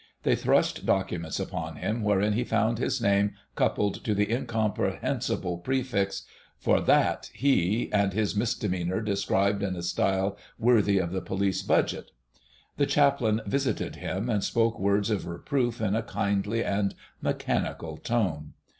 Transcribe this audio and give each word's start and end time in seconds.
They 0.23 0.35
thrust 0.35 0.83
documents 0.83 1.39
upon 1.39 1.75
him, 1.75 2.01
wherein 2.01 2.33
he 2.33 2.43
found 2.43 2.79
his 2.79 2.99
name 2.99 3.35
coupled 3.55 4.03
to 4.03 4.15
the 4.15 4.31
incomprehensible 4.33 5.59
prefix 5.59 6.23
"For 6.57 6.81
that 6.81 7.29
he," 7.35 7.87
and 7.93 8.11
his 8.11 8.35
misdemeanour 8.35 9.01
described 9.01 9.61
in 9.61 9.75
a 9.75 9.83
style 9.83 10.39
worthy 10.57 10.97
of 10.97 11.11
the 11.11 11.21
'Police 11.21 11.61
Budget.' 11.61 12.09
The 12.77 12.87
Chaplain 12.87 13.41
visited 13.45 13.97
him 13.97 14.27
and 14.27 14.43
spoke 14.43 14.79
words 14.79 15.11
of 15.11 15.27
reproof 15.27 15.79
in 15.79 15.95
a 15.95 16.01
kindly 16.01 16.63
and 16.63 16.95
mechanical 17.21 17.97
tone. 17.97 18.53